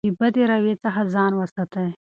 [0.07, 1.89] له بدې رویې څخه ځان وساتئ.